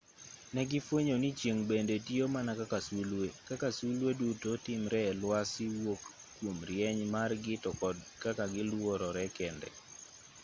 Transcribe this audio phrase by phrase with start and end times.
[0.57, 6.01] negifwenyo ni chieng' bende tiyo mana kaka sulwe kaka sulwe duto timre e lwasi wuok
[6.35, 9.69] kuom rieny margi to kod kaka giluorore kende